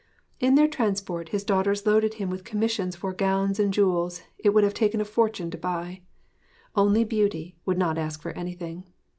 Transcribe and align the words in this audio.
In 0.39 0.55
their 0.55 0.67
transport 0.67 1.29
his 1.29 1.43
daughters 1.43 1.85
loaded 1.85 2.15
him 2.15 2.31
with 2.31 2.43
commissions 2.43 2.95
for 2.95 3.13
gowns 3.13 3.59
and 3.59 3.71
jewels 3.71 4.23
it 4.39 4.49
would 4.49 4.63
have 4.63 4.73
taken 4.73 4.99
a 4.99 5.05
fortune 5.05 5.51
to 5.51 5.59
buy. 5.59 6.01
Only 6.75 7.03
Beauty 7.03 7.55
would 7.67 7.77
not 7.77 7.99
ask 7.99 8.19
for 8.19 8.31
anything. 8.31 8.87